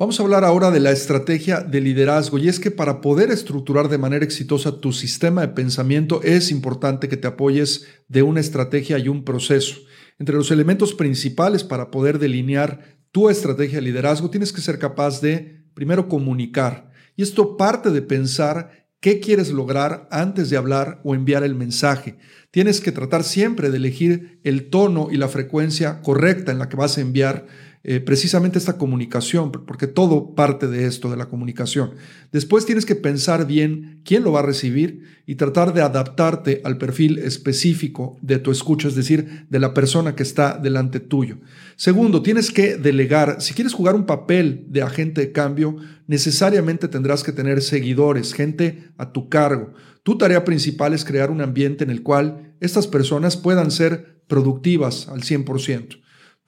Vamos 0.00 0.18
a 0.18 0.22
hablar 0.22 0.44
ahora 0.44 0.70
de 0.70 0.80
la 0.80 0.92
estrategia 0.92 1.60
de 1.60 1.82
liderazgo 1.82 2.38
y 2.38 2.48
es 2.48 2.58
que 2.58 2.70
para 2.70 3.02
poder 3.02 3.30
estructurar 3.30 3.90
de 3.90 3.98
manera 3.98 4.24
exitosa 4.24 4.80
tu 4.80 4.94
sistema 4.94 5.42
de 5.42 5.48
pensamiento 5.48 6.22
es 6.22 6.50
importante 6.50 7.06
que 7.06 7.18
te 7.18 7.28
apoyes 7.28 7.86
de 8.08 8.22
una 8.22 8.40
estrategia 8.40 8.98
y 8.98 9.08
un 9.08 9.24
proceso. 9.24 9.76
Entre 10.18 10.34
los 10.34 10.50
elementos 10.50 10.94
principales 10.94 11.64
para 11.64 11.90
poder 11.90 12.18
delinear 12.18 12.98
tu 13.12 13.28
estrategia 13.28 13.76
de 13.76 13.82
liderazgo 13.82 14.30
tienes 14.30 14.54
que 14.54 14.62
ser 14.62 14.78
capaz 14.78 15.20
de, 15.20 15.66
primero, 15.74 16.08
comunicar. 16.08 16.89
Y 17.20 17.22
esto 17.22 17.58
parte 17.58 17.90
de 17.90 18.00
pensar 18.00 18.88
qué 18.98 19.20
quieres 19.20 19.50
lograr 19.50 20.08
antes 20.10 20.48
de 20.48 20.56
hablar 20.56 21.02
o 21.04 21.14
enviar 21.14 21.44
el 21.44 21.54
mensaje. 21.54 22.16
Tienes 22.50 22.80
que 22.80 22.92
tratar 22.92 23.24
siempre 23.24 23.68
de 23.68 23.76
elegir 23.76 24.40
el 24.42 24.70
tono 24.70 25.08
y 25.12 25.18
la 25.18 25.28
frecuencia 25.28 26.00
correcta 26.00 26.50
en 26.50 26.58
la 26.58 26.70
que 26.70 26.78
vas 26.78 26.96
a 26.96 27.02
enviar 27.02 27.46
eh, 27.82 27.98
precisamente 28.00 28.58
esta 28.58 28.76
comunicación, 28.76 29.50
porque 29.52 29.86
todo 29.86 30.34
parte 30.34 30.66
de 30.66 30.84
esto, 30.84 31.10
de 31.10 31.16
la 31.16 31.30
comunicación. 31.30 31.92
Después 32.30 32.66
tienes 32.66 32.84
que 32.84 32.94
pensar 32.94 33.46
bien 33.46 34.02
quién 34.04 34.22
lo 34.22 34.32
va 34.32 34.40
a 34.40 34.44
recibir 34.44 35.02
y 35.24 35.36
tratar 35.36 35.72
de 35.72 35.80
adaptarte 35.80 36.60
al 36.64 36.76
perfil 36.76 37.18
específico 37.18 38.18
de 38.20 38.38
tu 38.38 38.50
escucha, 38.50 38.88
es 38.88 38.96
decir, 38.96 39.46
de 39.48 39.58
la 39.58 39.72
persona 39.72 40.14
que 40.14 40.22
está 40.22 40.58
delante 40.58 41.00
tuyo. 41.00 41.38
Segundo, 41.76 42.20
tienes 42.20 42.50
que 42.50 42.76
delegar. 42.76 43.40
Si 43.40 43.54
quieres 43.54 43.72
jugar 43.72 43.94
un 43.94 44.04
papel 44.04 44.66
de 44.68 44.82
agente 44.82 45.22
de 45.22 45.32
cambio, 45.32 45.76
necesariamente 46.06 46.86
tendrás 46.86 47.22
que 47.22 47.32
tener 47.32 47.62
seguidores, 47.62 48.34
gente 48.34 48.90
a 48.98 49.10
tu 49.12 49.30
cargo. 49.30 49.72
Tu 50.02 50.18
tarea 50.18 50.44
principal 50.44 50.92
es 50.92 51.06
crear 51.06 51.30
un 51.30 51.40
ambiente 51.40 51.84
en 51.84 51.90
el 51.90 52.02
cual 52.02 52.54
estas 52.60 52.86
personas 52.86 53.38
puedan 53.38 53.70
ser 53.70 54.20
productivas 54.26 55.08
al 55.08 55.22
100%. 55.22 55.98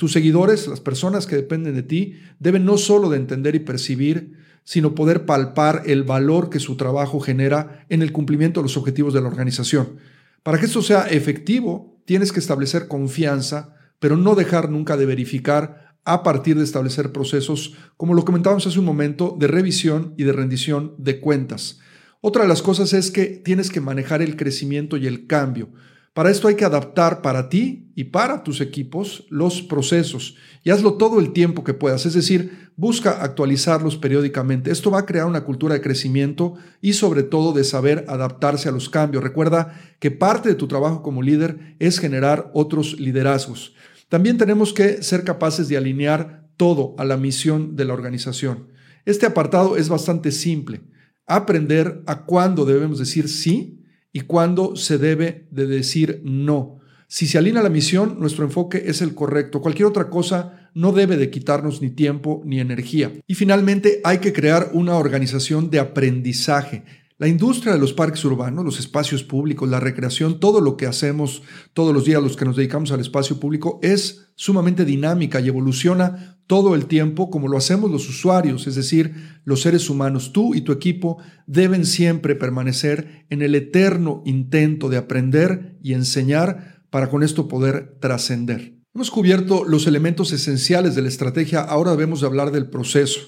Tus 0.03 0.11
seguidores, 0.11 0.67
las 0.67 0.81
personas 0.81 1.29
que 1.29 1.37
dependen 1.37 1.77
de 1.77 1.85
ti, 1.85 2.15
deben 2.41 2.65
no 2.65 2.77
solo 2.77 3.09
de 3.09 3.19
entender 3.19 3.55
y 3.55 3.61
percibir, 3.61 4.37
sino 4.65 4.97
poder 4.97 5.27
palpar 5.27 5.85
el 5.87 6.03
valor 6.03 6.51
que 6.51 6.59
su 6.59 6.77
trabajo 6.77 7.21
genera 7.21 7.87
en 7.89 8.03
el 8.03 8.11
cumplimiento 8.11 8.59
de 8.59 8.65
los 8.65 8.77
objetivos 8.77 9.15
de 9.15 9.21
la 9.21 9.29
organización. 9.29 10.01
Para 10.43 10.59
que 10.59 10.67
esto 10.67 10.83
sea 10.83 11.03
efectivo, 11.03 12.03
tienes 12.05 12.33
que 12.33 12.41
establecer 12.41 12.89
confianza, 12.89 13.77
pero 14.01 14.17
no 14.17 14.35
dejar 14.35 14.71
nunca 14.71 14.97
de 14.97 15.07
verificar 15.07 15.95
a 16.05 16.25
partir 16.25 16.59
de 16.59 16.65
establecer 16.65 17.13
procesos, 17.13 17.75
como 17.97 18.15
lo 18.15 18.25
comentábamos 18.25 18.67
hace 18.67 18.81
un 18.81 18.87
momento, 18.87 19.37
de 19.39 19.47
revisión 19.47 20.15
y 20.17 20.25
de 20.25 20.33
rendición 20.33 20.97
de 20.99 21.21
cuentas. 21.21 21.79
Otra 22.21 22.43
de 22.43 22.49
las 22.49 22.63
cosas 22.63 22.93
es 22.93 23.13
que 23.13 23.27
tienes 23.27 23.71
que 23.71 23.81
manejar 23.81 24.21
el 24.21 24.35
crecimiento 24.35 24.97
y 24.97 25.07
el 25.07 25.29
cambio. 25.29 25.69
Para 26.15 26.31
esto 26.31 26.47
hay 26.47 26.57
que 26.57 26.67
adaptar 26.67 27.23
para 27.23 27.49
ti 27.49 27.91
y 27.95 28.05
para 28.05 28.43
tus 28.43 28.61
equipos 28.61 29.25
los 29.31 29.63
procesos 29.63 30.37
y 30.63 30.69
hazlo 30.69 30.95
todo 30.95 31.19
el 31.19 31.33
tiempo 31.33 31.65
que 31.65 31.73
puedas, 31.73 32.05
es 32.05 32.13
decir, 32.13 32.71
busca 32.77 33.23
actualizarlos 33.23 33.97
periódicamente. 33.97 34.71
Esto 34.71 34.91
va 34.91 35.01
a 35.01 35.07
crear 35.07 35.25
una 35.25 35.45
cultura 35.45 35.75
de 35.75 35.81
crecimiento 35.81 36.55
y 36.83 36.93
sobre 36.93 37.23
todo 37.23 37.55
de 37.55 37.65
saber 37.65 38.05
adaptarse 38.09 38.69
a 38.69 38.73
los 38.73 38.91
cambios. 38.91 39.25
Recuerda 39.25 39.75
que 40.01 40.11
parte 40.11 40.51
de 40.51 40.55
tu 40.55 40.69
trabajo 40.69 41.03
como 41.03 41.23
líder 41.23 41.77
es 41.79 41.99
generar 41.99 42.51
otros 42.53 43.01
liderazgos. 43.01 43.75
También 44.11 44.37
tenemos 44.37 44.75
que 44.75 45.03
ser 45.03 45.25
capaces 45.25 45.69
de 45.69 45.79
alinear 45.79 46.47
todo 46.59 46.95
a 46.99 47.07
la 47.07 47.17
misión 47.17 47.75
de 47.75 47.87
la 47.87 47.95
organización. 47.95 48.69
Este 49.07 49.25
apartado 49.25 49.79
es 49.79 49.89
bastante 49.89 50.31
simple. 50.31 50.83
Aprender 51.27 52.03
a 52.07 52.27
cuándo 52.27 52.67
debemos 52.67 52.99
decir 52.99 53.31
sí 53.31 53.82
y 54.13 54.21
cuándo 54.21 54.77
se 54.77 54.99
debe 54.99 55.47
de 55.51 55.67
decir 55.67 56.21
no. 56.25 56.81
Si 57.09 57.27
se 57.27 57.39
alinea 57.39 57.63
la 57.63 57.69
misión, 57.69 58.17
nuestro 58.19 58.45
enfoque 58.45 58.85
es 58.87 59.03
el 59.03 59.15
correcto. 59.15 59.61
Cualquier 59.61 59.87
otra 59.87 60.09
cosa 60.09 60.71
no 60.75 60.93
debe 60.93 61.19
de 61.19 61.31
quitarnos 61.31 61.83
ni 61.83 61.91
tiempo 61.91 62.43
ni 62.45 62.59
energía. 62.61 63.13
Y 63.27 63.35
finalmente 63.35 64.01
hay 64.05 64.19
que 64.19 64.33
crear 64.33 64.71
una 64.73 64.97
organización 64.97 65.69
de 65.69 65.79
aprendizaje. 65.79 66.85
La 67.23 67.29
industria 67.29 67.73
de 67.73 67.79
los 67.79 67.93
parques 67.93 68.25
urbanos, 68.25 68.65
los 68.65 68.81
espacios 68.81 69.23
públicos, 69.23 69.69
la 69.69 69.79
recreación, 69.79 70.41
todo 70.41 70.61
lo 70.61 70.77
que 70.77 70.87
hacemos 70.87 71.45
todos 71.73 71.95
los 71.95 72.05
días, 72.05 72.21
los 72.21 72.37
que 72.37 72.45
nos 72.45 72.57
dedicamos 72.57 72.91
al 72.91 72.99
espacio 72.99 73.39
público, 73.39 73.79
es 73.81 74.33
sumamente 74.35 74.85
dinámica 74.85 75.41
y 75.41 75.47
evoluciona 75.47 76.41
todo 76.49 76.75
el 76.75 76.87
tiempo 76.87 77.31
como 77.31 77.47
lo 77.47 77.57
hacemos 77.57 77.93
los 77.93 78.09
usuarios, 78.09 78.67
es 78.67 78.75
decir, 78.75 79.15
los 79.45 79.61
seres 79.61 79.89
humanos. 79.89 80.33
Tú 80.33 80.57
y 80.57 80.63
tu 80.63 80.73
equipo 80.73 81.19
deben 81.47 81.87
siempre 81.87 82.35
permanecer 82.35 83.25
en 83.31 83.43
el 83.43 83.55
eterno 83.55 84.25
intento 84.27 84.89
de 84.89 84.97
aprender 84.97 85.79
y 85.81 85.93
enseñar 85.93 86.83
para 86.91 87.09
con 87.09 87.23
esto 87.23 87.47
poder 87.47 87.99
trascender. 88.01 88.81
Hemos 88.97 89.13
cubierto 89.13 89.63
los 89.65 89.87
elementos 89.87 90.33
esenciales 90.33 90.97
de 90.97 91.03
la 91.03 91.09
estrategia, 91.09 91.61
ahora 91.61 91.93
debemos 91.93 92.25
hablar 92.25 92.51
del 92.51 92.69
proceso. 92.69 93.21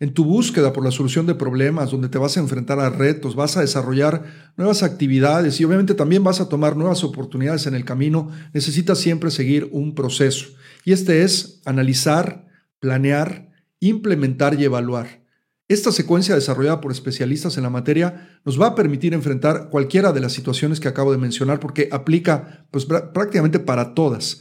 En 0.00 0.14
tu 0.14 0.24
búsqueda 0.24 0.72
por 0.72 0.84
la 0.84 0.92
solución 0.92 1.26
de 1.26 1.34
problemas, 1.34 1.90
donde 1.90 2.08
te 2.08 2.18
vas 2.18 2.36
a 2.36 2.40
enfrentar 2.40 2.78
a 2.78 2.88
retos, 2.88 3.34
vas 3.34 3.56
a 3.56 3.62
desarrollar 3.62 4.52
nuevas 4.56 4.84
actividades 4.84 5.60
y 5.60 5.64
obviamente 5.64 5.94
también 5.94 6.22
vas 6.22 6.40
a 6.40 6.48
tomar 6.48 6.76
nuevas 6.76 7.02
oportunidades 7.02 7.66
en 7.66 7.74
el 7.74 7.84
camino, 7.84 8.30
necesitas 8.52 8.98
siempre 8.98 9.32
seguir 9.32 9.68
un 9.72 9.96
proceso. 9.96 10.46
Y 10.84 10.92
este 10.92 11.24
es 11.24 11.60
analizar, 11.64 12.46
planear, 12.78 13.50
implementar 13.80 14.58
y 14.60 14.64
evaluar. 14.64 15.24
Esta 15.66 15.90
secuencia 15.90 16.34
desarrollada 16.34 16.80
por 16.80 16.92
especialistas 16.92 17.56
en 17.56 17.64
la 17.64 17.70
materia 17.70 18.40
nos 18.44 18.58
va 18.60 18.68
a 18.68 18.74
permitir 18.74 19.12
enfrentar 19.14 19.68
cualquiera 19.68 20.12
de 20.12 20.20
las 20.20 20.32
situaciones 20.32 20.78
que 20.80 20.88
acabo 20.88 21.12
de 21.12 21.18
mencionar 21.18 21.58
porque 21.60 21.88
aplica 21.90 22.66
pues, 22.70 22.86
prácticamente 22.86 23.58
para 23.58 23.94
todas. 23.94 24.40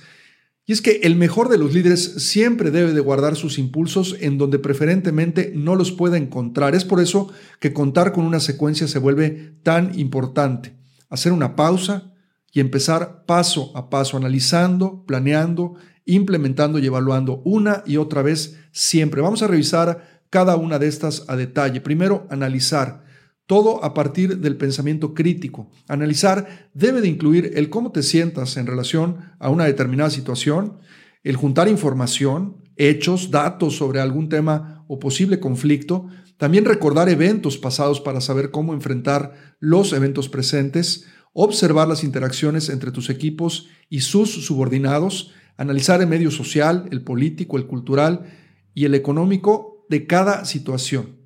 Y 0.70 0.74
es 0.74 0.82
que 0.82 1.00
el 1.04 1.16
mejor 1.16 1.48
de 1.48 1.58
los 1.58 1.74
líderes 1.74 2.16
siempre 2.18 2.72
debe 2.72 2.92
de 2.92 3.00
guardar 3.00 3.38
sus 3.38 3.58
impulsos 3.58 4.18
en 4.20 4.38
donde 4.38 4.60
preferentemente 4.60 5.54
no 5.56 5.76
los 5.76 5.94
pueda 5.94 6.18
encontrar. 6.18 6.76
Es 6.76 6.84
por 6.84 7.00
eso 7.00 7.32
que 7.62 7.72
contar 7.72 8.12
con 8.12 8.26
una 8.26 8.42
secuencia 8.42 8.86
se 8.90 9.00
vuelve 9.00 9.54
tan 9.64 9.98
importante. 9.98 10.74
Hacer 11.10 11.32
una 11.32 11.56
pausa 11.56 12.12
y 12.52 12.60
empezar 12.60 13.24
paso 13.26 13.72
a 13.78 13.90
paso, 13.90 14.18
analizando, 14.18 15.06
planeando, 15.08 15.76
implementando 16.04 16.80
y 16.80 16.86
evaluando 16.86 17.42
una 17.46 17.82
y 17.86 17.96
otra 17.96 18.22
vez 18.22 18.58
siempre. 18.74 19.22
Vamos 19.22 19.42
a 19.44 19.48
revisar 19.48 20.22
cada 20.30 20.58
una 20.58 20.80
de 20.80 20.88
estas 20.88 21.24
a 21.30 21.38
detalle. 21.38 21.80
Primero, 21.80 22.28
analizar. 22.30 23.07
Todo 23.48 23.84
a 23.84 23.94
partir 23.94 24.40
del 24.40 24.58
pensamiento 24.58 25.14
crítico. 25.14 25.72
Analizar 25.88 26.70
debe 26.74 27.00
de 27.00 27.08
incluir 27.08 27.54
el 27.56 27.70
cómo 27.70 27.94
te 27.94 28.04
sientas 28.04 28.58
en 28.58 28.68
relación 28.68 29.18
a 29.40 29.50
una 29.50 29.64
determinada 29.64 30.10
situación, 30.10 30.80
el 31.24 31.38
juntar 31.38 31.70
información, 31.70 32.58
hechos, 32.76 33.32
datos 33.32 33.78
sobre 33.78 34.02
algún 34.02 34.28
tema 34.28 34.86
o 34.90 35.00
posible 35.00 35.40
conflicto, 35.40 36.08
también 36.38 36.66
recordar 36.66 37.08
eventos 37.08 37.58
pasados 37.58 38.02
para 38.02 38.22
saber 38.22 38.52
cómo 38.52 38.74
enfrentar 38.74 39.56
los 39.60 39.94
eventos 39.94 40.30
presentes, 40.30 41.06
observar 41.34 41.88
las 41.88 42.04
interacciones 42.04 42.68
entre 42.68 42.92
tus 42.92 43.10
equipos 43.10 43.68
y 43.90 44.02
sus 44.02 44.46
subordinados, 44.46 45.32
analizar 45.56 46.02
el 46.02 46.08
medio 46.08 46.32
social, 46.32 46.88
el 46.92 47.02
político, 47.02 47.58
el 47.58 47.66
cultural 47.66 48.26
y 48.74 48.86
el 48.86 48.94
económico 48.94 49.86
de 49.90 50.06
cada 50.06 50.46
situación. 50.46 51.17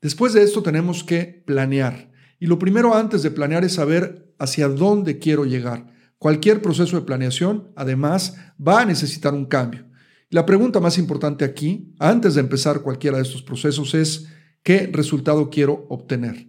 Después 0.00 0.32
de 0.32 0.42
esto 0.42 0.62
tenemos 0.62 1.02
que 1.02 1.42
planear. 1.46 2.12
Y 2.38 2.46
lo 2.46 2.58
primero 2.58 2.94
antes 2.94 3.22
de 3.22 3.30
planear 3.30 3.64
es 3.64 3.74
saber 3.74 4.32
hacia 4.38 4.68
dónde 4.68 5.18
quiero 5.18 5.44
llegar. 5.44 5.92
Cualquier 6.18 6.62
proceso 6.62 6.96
de 6.96 7.06
planeación, 7.06 7.72
además, 7.76 8.36
va 8.64 8.80
a 8.80 8.84
necesitar 8.84 9.34
un 9.34 9.46
cambio. 9.46 9.86
La 10.30 10.44
pregunta 10.46 10.78
más 10.78 10.98
importante 10.98 11.44
aquí, 11.44 11.94
antes 11.98 12.34
de 12.34 12.40
empezar 12.40 12.82
cualquiera 12.82 13.16
de 13.16 13.22
estos 13.22 13.42
procesos, 13.42 13.94
es 13.94 14.28
¿qué 14.62 14.88
resultado 14.92 15.48
quiero 15.50 15.86
obtener? 15.88 16.48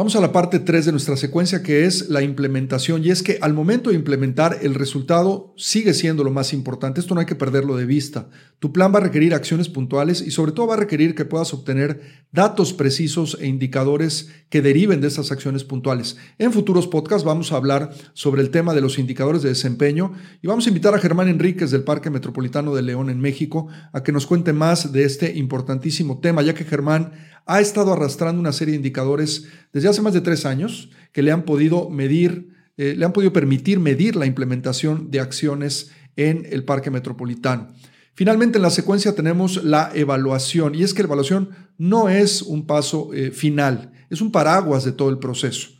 Vamos 0.00 0.16
a 0.16 0.20
la 0.22 0.32
parte 0.32 0.60
3 0.60 0.86
de 0.86 0.92
nuestra 0.92 1.14
secuencia 1.14 1.62
que 1.62 1.84
es 1.84 2.08
la 2.08 2.22
implementación 2.22 3.04
y 3.04 3.10
es 3.10 3.22
que 3.22 3.36
al 3.42 3.52
momento 3.52 3.90
de 3.90 3.96
implementar 3.96 4.56
el 4.62 4.74
resultado 4.74 5.52
sigue 5.58 5.92
siendo 5.92 6.24
lo 6.24 6.30
más 6.30 6.54
importante, 6.54 7.00
esto 7.00 7.14
no 7.14 7.20
hay 7.20 7.26
que 7.26 7.34
perderlo 7.34 7.76
de 7.76 7.84
vista. 7.84 8.30
Tu 8.60 8.72
plan 8.72 8.94
va 8.94 8.98
a 9.00 9.02
requerir 9.02 9.34
acciones 9.34 9.68
puntuales 9.68 10.22
y 10.22 10.30
sobre 10.30 10.52
todo 10.52 10.68
va 10.68 10.74
a 10.76 10.78
requerir 10.78 11.14
que 11.14 11.26
puedas 11.26 11.52
obtener 11.52 12.00
datos 12.32 12.72
precisos 12.72 13.36
e 13.42 13.46
indicadores 13.46 14.30
que 14.48 14.62
deriven 14.62 15.02
de 15.02 15.08
esas 15.08 15.32
acciones 15.32 15.64
puntuales. 15.64 16.16
En 16.38 16.54
futuros 16.54 16.86
podcasts 16.86 17.26
vamos 17.26 17.52
a 17.52 17.56
hablar 17.56 17.90
sobre 18.14 18.40
el 18.40 18.48
tema 18.48 18.72
de 18.72 18.80
los 18.80 18.98
indicadores 18.98 19.42
de 19.42 19.50
desempeño 19.50 20.14
y 20.40 20.46
vamos 20.46 20.64
a 20.64 20.70
invitar 20.70 20.94
a 20.94 20.98
Germán 20.98 21.28
Enríquez 21.28 21.70
del 21.70 21.84
Parque 21.84 22.08
Metropolitano 22.08 22.74
de 22.74 22.80
León 22.80 23.10
en 23.10 23.20
México 23.20 23.68
a 23.92 24.02
que 24.02 24.12
nos 24.12 24.26
cuente 24.26 24.54
más 24.54 24.92
de 24.92 25.04
este 25.04 25.36
importantísimo 25.36 26.20
tema, 26.20 26.40
ya 26.40 26.54
que 26.54 26.64
Germán 26.64 27.12
ha 27.46 27.60
estado 27.60 27.92
arrastrando 27.92 28.40
una 28.40 28.52
serie 28.52 28.72
de 28.72 28.76
indicadores 28.76 29.46
desde 29.72 29.88
hace 29.88 30.02
más 30.02 30.14
de 30.14 30.20
tres 30.20 30.46
años 30.46 30.90
que 31.12 31.22
le 31.22 31.32
han 31.32 31.44
podido 31.44 31.90
medir, 31.90 32.54
eh, 32.76 32.94
le 32.96 33.04
han 33.04 33.12
podido 33.12 33.32
permitir 33.32 33.80
medir 33.80 34.16
la 34.16 34.26
implementación 34.26 35.10
de 35.10 35.20
acciones 35.20 35.90
en 36.16 36.46
el 36.50 36.64
parque 36.64 36.90
metropolitano. 36.90 37.68
Finalmente, 38.14 38.58
en 38.58 38.62
la 38.62 38.70
secuencia 38.70 39.14
tenemos 39.14 39.64
la 39.64 39.90
evaluación, 39.94 40.74
y 40.74 40.82
es 40.82 40.92
que 40.92 41.02
la 41.02 41.06
evaluación 41.06 41.50
no 41.78 42.08
es 42.08 42.42
un 42.42 42.66
paso 42.66 43.10
eh, 43.14 43.30
final, 43.30 43.92
es 44.10 44.20
un 44.20 44.30
paraguas 44.30 44.84
de 44.84 44.92
todo 44.92 45.08
el 45.08 45.18
proceso. 45.18 45.79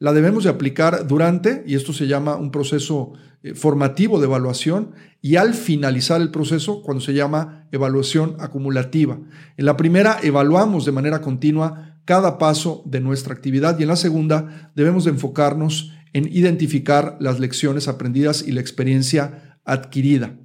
La 0.00 0.14
debemos 0.14 0.44
de 0.44 0.50
aplicar 0.50 1.06
durante, 1.06 1.62
y 1.66 1.74
esto 1.74 1.92
se 1.92 2.06
llama 2.06 2.36
un 2.36 2.50
proceso 2.50 3.12
eh, 3.42 3.54
formativo 3.54 4.18
de 4.18 4.24
evaluación, 4.24 4.92
y 5.20 5.36
al 5.36 5.52
finalizar 5.52 6.22
el 6.22 6.30
proceso, 6.30 6.82
cuando 6.82 7.02
se 7.02 7.12
llama 7.12 7.68
evaluación 7.70 8.34
acumulativa. 8.40 9.18
En 9.58 9.64
la 9.66 9.76
primera, 9.76 10.18
evaluamos 10.22 10.86
de 10.86 10.92
manera 10.92 11.20
continua 11.20 11.98
cada 12.06 12.38
paso 12.38 12.82
de 12.86 13.00
nuestra 13.00 13.34
actividad 13.34 13.78
y 13.78 13.82
en 13.82 13.88
la 13.88 13.96
segunda, 13.96 14.72
debemos 14.74 15.04
de 15.04 15.10
enfocarnos 15.10 15.92
en 16.14 16.26
identificar 16.32 17.18
las 17.20 17.38
lecciones 17.38 17.86
aprendidas 17.86 18.42
y 18.42 18.52
la 18.52 18.62
experiencia 18.62 19.58
adquirida. 19.66 20.36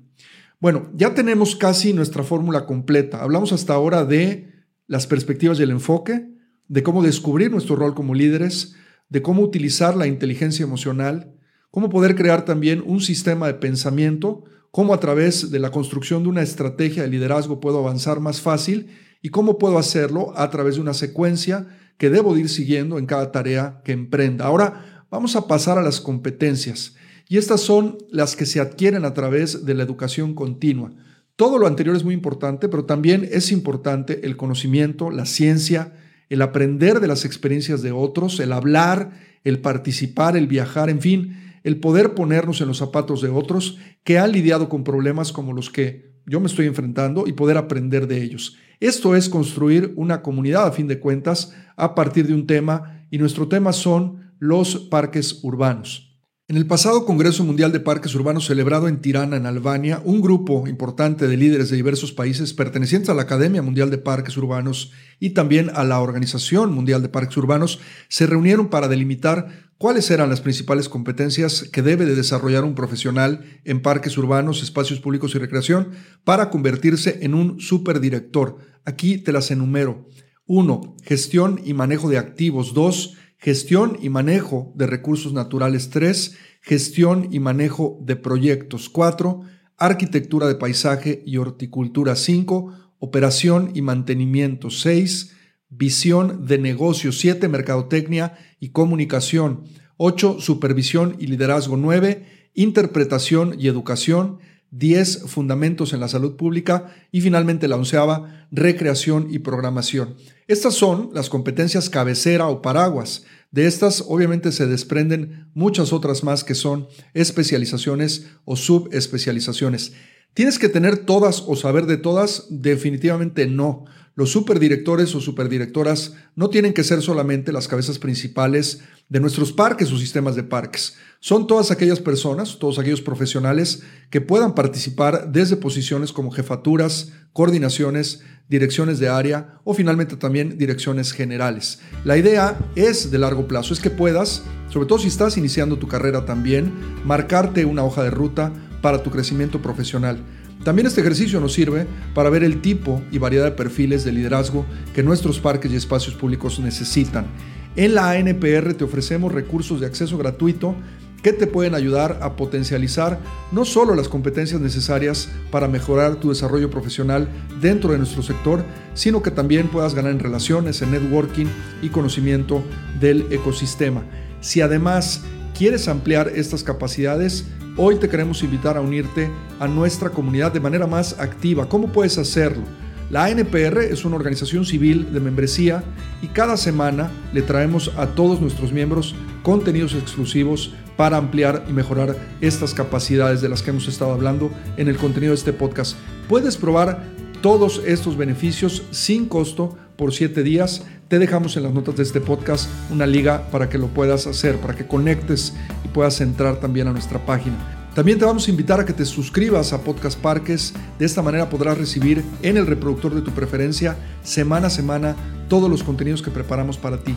Bueno, 0.59 0.91
ya 0.93 1.13
tenemos 1.13 1.55
casi 1.55 1.93
nuestra 1.93 2.23
fórmula 2.23 2.65
completa. 2.65 3.23
Hablamos 3.23 3.53
hasta 3.53 3.73
ahora 3.73 4.03
de 4.03 4.53
las 4.85 5.07
perspectivas 5.07 5.59
y 5.59 5.63
el 5.63 5.71
enfoque, 5.71 6.29
de 6.67 6.83
cómo 6.83 7.01
descubrir 7.01 7.51
nuestro 7.51 7.77
rol 7.77 7.95
como 7.95 8.13
líderes, 8.13 8.75
de 9.09 9.21
cómo 9.21 9.41
utilizar 9.41 9.95
la 9.95 10.07
inteligencia 10.07 10.63
emocional, 10.63 11.33
cómo 11.71 11.89
poder 11.89 12.15
crear 12.15 12.45
también 12.45 12.83
un 12.85 13.01
sistema 13.01 13.47
de 13.47 13.55
pensamiento 13.55 14.45
cómo 14.75 14.93
a 14.93 14.99
través 14.99 15.51
de 15.51 15.59
la 15.59 15.71
construcción 15.71 16.23
de 16.23 16.27
una 16.27 16.41
estrategia 16.41 17.03
de 17.03 17.07
liderazgo 17.07 17.61
puedo 17.61 17.79
avanzar 17.79 18.19
más 18.19 18.41
fácil 18.41 18.87
y 19.21 19.29
cómo 19.29 19.57
puedo 19.57 19.77
hacerlo 19.77 20.33
a 20.35 20.49
través 20.49 20.75
de 20.75 20.81
una 20.81 20.93
secuencia 20.93 21.65
que 21.97 22.09
debo 22.09 22.35
ir 22.35 22.49
siguiendo 22.49 22.99
en 22.99 23.05
cada 23.05 23.31
tarea 23.31 23.79
que 23.85 23.93
emprenda. 23.93 24.43
Ahora 24.43 25.05
vamos 25.09 25.37
a 25.37 25.47
pasar 25.47 25.77
a 25.77 25.81
las 25.81 26.01
competencias 26.01 26.97
y 27.29 27.37
estas 27.37 27.61
son 27.61 27.99
las 28.11 28.35
que 28.35 28.45
se 28.45 28.59
adquieren 28.59 29.05
a 29.05 29.13
través 29.13 29.65
de 29.65 29.75
la 29.75 29.83
educación 29.83 30.35
continua. 30.35 30.91
Todo 31.37 31.57
lo 31.57 31.67
anterior 31.67 31.95
es 31.95 32.03
muy 32.03 32.13
importante, 32.13 32.67
pero 32.67 32.83
también 32.83 33.25
es 33.31 33.53
importante 33.53 34.25
el 34.25 34.35
conocimiento, 34.35 35.09
la 35.09 35.25
ciencia, 35.25 35.93
el 36.29 36.41
aprender 36.41 36.99
de 36.99 37.07
las 37.07 37.25
experiencias 37.25 37.81
de 37.81 37.91
otros, 37.91 38.39
el 38.39 38.51
hablar, 38.51 39.11
el 39.43 39.59
participar, 39.59 40.35
el 40.35 40.47
viajar, 40.47 40.89
en 40.89 41.01
fin, 41.01 41.59
el 41.63 41.79
poder 41.79 42.13
ponernos 42.13 42.61
en 42.61 42.67
los 42.67 42.77
zapatos 42.77 43.21
de 43.21 43.29
otros 43.29 43.77
que 44.03 44.19
han 44.19 44.31
lidiado 44.31 44.69
con 44.69 44.83
problemas 44.83 45.31
como 45.31 45.53
los 45.53 45.69
que 45.69 46.13
yo 46.25 46.39
me 46.39 46.47
estoy 46.47 46.65
enfrentando 46.65 47.25
y 47.27 47.33
poder 47.33 47.57
aprender 47.57 48.07
de 48.07 48.21
ellos. 48.21 48.57
Esto 48.79 49.15
es 49.15 49.29
construir 49.29 49.93
una 49.95 50.21
comunidad 50.21 50.67
a 50.67 50.71
fin 50.71 50.87
de 50.87 50.99
cuentas 50.99 51.53
a 51.75 51.95
partir 51.95 52.27
de 52.27 52.33
un 52.33 52.47
tema 52.47 53.05
y 53.09 53.17
nuestro 53.17 53.47
tema 53.47 53.73
son 53.73 54.33
los 54.39 54.75
parques 54.75 55.39
urbanos. 55.43 56.04
En 56.47 56.57
el 56.57 56.67
pasado 56.67 57.05
Congreso 57.05 57.43
Mundial 57.43 57.71
de 57.71 57.79
Parques 57.79 58.13
Urbanos 58.13 58.45
celebrado 58.45 58.87
en 58.87 59.01
Tirana, 59.01 59.35
en 59.35 59.47
Albania, 59.47 60.03
un 60.05 60.21
grupo 60.21 60.67
importante 60.67 61.27
de 61.27 61.37
líderes 61.37 61.71
de 61.71 61.75
diversos 61.75 62.11
países 62.11 62.53
pertenecientes 62.53 63.09
a 63.09 63.15
la 63.15 63.23
Academia 63.23 63.63
Mundial 63.63 63.89
de 63.89 63.97
Parques 63.97 64.37
Urbanos 64.37 64.91
y 65.19 65.31
también 65.31 65.71
a 65.73 65.83
la 65.83 65.99
Organización 65.99 66.71
Mundial 66.71 67.01
de 67.01 67.09
Parques 67.09 67.35
Urbanos 67.37 67.79
se 68.09 68.27
reunieron 68.27 68.69
para 68.69 68.87
delimitar 68.87 69.71
cuáles 69.79 70.11
eran 70.11 70.29
las 70.29 70.41
principales 70.41 70.87
competencias 70.87 71.63
que 71.63 71.81
debe 71.81 72.05
de 72.05 72.13
desarrollar 72.13 72.63
un 72.63 72.75
profesional 72.75 73.43
en 73.63 73.81
parques 73.81 74.15
urbanos, 74.15 74.61
espacios 74.61 74.99
públicos 74.99 75.33
y 75.33 75.39
recreación 75.39 75.93
para 76.23 76.51
convertirse 76.51 77.17
en 77.23 77.33
un 77.33 77.59
superdirector. 77.59 78.59
Aquí 78.85 79.17
te 79.17 79.31
las 79.31 79.49
enumero. 79.49 80.07
1. 80.45 80.97
Gestión 81.01 81.59
y 81.65 81.73
manejo 81.73 82.07
de 82.07 82.19
activos. 82.19 82.75
2 82.75 83.17
Gestión 83.45 83.99
y 84.01 84.09
manejo 84.09 84.73
de 84.73 84.87
recursos 84.87 85.31
naturales. 85.31 85.91
3, 85.91 86.35
gestión 86.61 87.27
y 87.29 87.39
manejo 87.39 87.99
de 88.01 88.15
proyectos. 88.15 88.89
4, 88.89 89.41
arquitectura 89.77 90.47
de 90.47 90.55
paisaje 90.55 91.21
y 91.27 91.37
horticultura. 91.37 92.15
5, 92.15 92.73
operación 92.97 93.69
y 93.75 93.83
mantenimiento. 93.83 94.71
6, 94.71 95.35
visión 95.69 96.47
de 96.47 96.57
negocio. 96.57 97.11
7, 97.11 97.47
mercadotecnia 97.47 98.35
y 98.59 98.69
comunicación. 98.69 99.65
8, 99.97 100.37
supervisión 100.39 101.15
y 101.19 101.27
liderazgo. 101.27 101.77
9, 101.77 102.49
interpretación 102.55 103.57
y 103.59 103.67
educación. 103.67 104.39
10 104.71 105.25
fundamentos 105.27 105.93
en 105.93 105.99
la 105.99 106.07
salud 106.07 106.35
pública. 106.35 106.95
Y 107.11 107.21
finalmente 107.21 107.67
la 107.67 107.75
onceava, 107.75 108.47
recreación 108.51 109.27
y 109.29 109.37
programación. 109.37 110.15
Estas 110.47 110.73
son 110.73 111.11
las 111.13 111.29
competencias 111.29 111.91
cabecera 111.91 112.47
o 112.47 112.63
paraguas. 112.63 113.23
De 113.51 113.67
estas 113.67 114.03
obviamente 114.07 114.51
se 114.51 114.67
desprenden 114.67 115.49
muchas 115.53 115.93
otras 115.93 116.23
más 116.23 116.43
que 116.43 116.55
son 116.55 116.87
especializaciones 117.13 118.27
o 118.43 118.55
subespecializaciones. 118.55 119.93
¿Tienes 120.33 120.59
que 120.59 120.67
tener 120.67 120.97
todas 120.97 121.43
o 121.47 121.55
saber 121.55 121.85
de 121.85 121.97
todas? 121.97 122.47
Definitivamente 122.49 123.47
no. 123.47 123.85
Los 124.17 124.31
superdirectores 124.31 125.13
o 125.13 125.19
superdirectoras 125.19 126.13
no 126.37 126.49
tienen 126.49 126.73
que 126.73 126.85
ser 126.85 127.01
solamente 127.01 127.51
las 127.51 127.67
cabezas 127.67 127.99
principales 127.99 128.79
de 129.09 129.19
nuestros 129.19 129.51
parques 129.51 129.91
o 129.91 129.97
sistemas 129.97 130.37
de 130.37 130.43
parques. 130.43 130.95
Son 131.19 131.47
todas 131.47 131.69
aquellas 131.69 131.99
personas, 131.99 132.57
todos 132.57 132.79
aquellos 132.79 133.01
profesionales 133.01 133.83
que 134.09 134.21
puedan 134.21 134.55
participar 134.55 135.33
desde 135.33 135.57
posiciones 135.57 136.13
como 136.13 136.31
jefaturas, 136.31 137.11
coordinaciones, 137.33 138.21
direcciones 138.47 138.99
de 138.99 139.09
área 139.09 139.59
o 139.65 139.73
finalmente 139.73 140.15
también 140.15 140.57
direcciones 140.57 141.11
generales. 141.11 141.79
La 142.05 142.17
idea 142.17 142.57
es 142.75 143.11
de 143.11 143.17
largo 143.17 143.49
plazo, 143.49 143.73
es 143.73 143.81
que 143.81 143.89
puedas, 143.89 144.43
sobre 144.69 144.87
todo 144.87 144.99
si 144.99 145.09
estás 145.09 145.35
iniciando 145.35 145.77
tu 145.77 145.89
carrera 145.89 146.25
también, 146.25 146.71
marcarte 147.03 147.65
una 147.65 147.83
hoja 147.83 148.01
de 148.03 148.11
ruta 148.11 148.53
para 148.81 149.03
tu 149.03 149.11
crecimiento 149.11 149.61
profesional. 149.61 150.19
También 150.65 150.87
este 150.87 151.01
ejercicio 151.01 151.39
nos 151.39 151.53
sirve 151.53 151.85
para 152.15 152.31
ver 152.31 152.43
el 152.43 152.59
tipo 152.59 152.99
y 153.11 153.19
variedad 153.19 153.45
de 153.45 153.51
perfiles 153.51 154.03
de 154.03 154.11
liderazgo 154.11 154.65
que 154.95 155.03
nuestros 155.03 155.39
parques 155.39 155.71
y 155.71 155.75
espacios 155.75 156.15
públicos 156.15 156.59
necesitan. 156.59 157.27
En 157.75 157.93
la 157.93 158.09
ANPR 158.09 158.73
te 158.73 158.83
ofrecemos 158.83 159.31
recursos 159.31 159.79
de 159.79 159.85
acceso 159.85 160.17
gratuito 160.17 160.73
que 161.21 161.33
te 161.33 161.45
pueden 161.45 161.75
ayudar 161.75 162.17
a 162.23 162.35
potencializar 162.35 163.19
no 163.51 163.63
solo 163.63 163.93
las 163.93 164.09
competencias 164.09 164.59
necesarias 164.59 165.29
para 165.51 165.67
mejorar 165.67 166.15
tu 166.15 166.29
desarrollo 166.29 166.71
profesional 166.71 167.27
dentro 167.61 167.91
de 167.91 167.99
nuestro 167.99 168.23
sector, 168.23 168.65
sino 168.95 169.21
que 169.21 169.29
también 169.29 169.67
puedas 169.67 169.93
ganar 169.93 170.13
en 170.13 170.19
relaciones, 170.19 170.81
en 170.81 170.89
networking 170.89 171.45
y 171.83 171.89
conocimiento 171.89 172.63
del 172.99 173.27
ecosistema. 173.29 174.03
Si 174.41 174.61
además 174.61 175.21
quieres 175.55 175.87
ampliar 175.87 176.31
estas 176.35 176.63
capacidades, 176.63 177.45
Hoy 177.77 177.97
te 177.97 178.07
queremos 178.07 178.41
invitar 178.41 178.77
a 178.77 178.81
unirte 178.81 179.29
a 179.59 179.67
nuestra 179.67 180.09
comunidad 180.09 180.53
de 180.53 180.61
manera 180.61 180.87
más 180.87 181.19
activa. 181.19 181.67
¿Cómo 181.67 181.89
puedes 181.89 182.17
hacerlo? 182.17 182.63
La 183.09 183.25
ANPR 183.25 183.79
es 183.79 184.05
una 184.05 184.15
organización 184.15 184.63
civil 184.63 185.11
de 185.11 185.19
membresía 185.19 185.83
y 186.21 186.27
cada 186.27 186.55
semana 186.55 187.11
le 187.33 187.41
traemos 187.41 187.91
a 187.97 188.07
todos 188.07 188.39
nuestros 188.39 188.71
miembros 188.71 189.13
contenidos 189.43 189.93
exclusivos 189.93 190.73
para 190.95 191.17
ampliar 191.17 191.65
y 191.67 191.73
mejorar 191.73 192.15
estas 192.39 192.73
capacidades 192.73 193.41
de 193.41 193.49
las 193.49 193.61
que 193.61 193.71
hemos 193.71 193.89
estado 193.89 194.13
hablando 194.13 194.51
en 194.77 194.87
el 194.87 194.95
contenido 194.95 195.31
de 195.31 195.39
este 195.39 195.51
podcast. 195.51 195.97
Puedes 196.29 196.55
probar 196.55 197.03
todos 197.41 197.81
estos 197.85 198.15
beneficios 198.15 198.83
sin 198.91 199.25
costo 199.25 199.77
por 199.97 200.13
7 200.13 200.43
días. 200.43 200.85
Te 201.07 201.19
dejamos 201.19 201.55
en 201.55 201.61
las 201.61 201.71
notas 201.71 201.97
de 201.97 202.01
este 202.01 202.19
podcast 202.19 202.67
una 202.89 203.05
liga 203.05 203.47
para 203.51 203.69
que 203.69 203.77
lo 203.77 203.89
puedas 203.89 204.25
hacer, 204.25 204.57
para 204.57 204.75
que 204.75 204.87
conectes 204.87 205.53
y 205.83 205.87
puedas 205.89 206.19
entrar 206.19 206.59
también 206.59 206.87
a 206.87 206.93
nuestra 206.93 207.23
página. 207.23 207.91
También 207.93 208.17
te 208.17 208.25
vamos 208.25 208.47
a 208.47 208.49
invitar 208.49 208.79
a 208.79 208.85
que 208.85 208.91
te 208.91 209.05
suscribas 209.05 209.71
a 209.71 209.83
Podcast 209.83 210.19
Parques. 210.19 210.73
De 210.97 211.05
esta 211.05 211.21
manera 211.21 211.47
podrás 211.47 211.77
recibir 211.77 212.23
en 212.41 212.57
el 212.57 212.65
reproductor 212.65 213.13
de 213.13 213.21
tu 213.21 213.29
preferencia 213.31 213.95
semana 214.23 214.65
a 214.67 214.71
semana 214.71 215.15
todos 215.47 215.69
los 215.69 215.83
contenidos 215.83 216.23
que 216.23 216.31
preparamos 216.31 216.79
para 216.79 216.97
ti. 216.97 217.15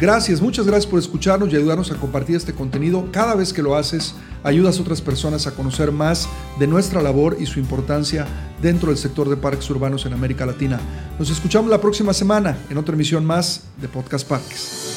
Gracias, 0.00 0.40
muchas 0.40 0.66
gracias 0.66 0.86
por 0.86 0.98
escucharnos 0.98 1.52
y 1.52 1.56
ayudarnos 1.56 1.92
a 1.92 1.96
compartir 1.96 2.34
este 2.34 2.54
contenido. 2.54 3.06
Cada 3.12 3.34
vez 3.34 3.52
que 3.52 3.60
lo 3.60 3.76
haces, 3.76 4.14
ayudas 4.42 4.78
a 4.78 4.80
otras 4.80 5.02
personas 5.02 5.46
a 5.46 5.50
conocer 5.50 5.92
más 5.92 6.26
de 6.58 6.66
nuestra 6.66 7.02
labor 7.02 7.36
y 7.38 7.44
su 7.44 7.60
importancia 7.60 8.26
dentro 8.62 8.88
del 8.88 8.96
sector 8.96 9.28
de 9.28 9.36
parques 9.36 9.68
urbanos 9.68 10.06
en 10.06 10.14
América 10.14 10.46
Latina. 10.46 10.80
Nos 11.18 11.30
escuchamos 11.30 11.70
la 11.70 11.82
próxima 11.82 12.14
semana 12.14 12.56
en 12.70 12.78
otra 12.78 12.94
emisión 12.94 13.26
más 13.26 13.64
de 13.78 13.88
Podcast 13.88 14.26
Parques. 14.26 14.96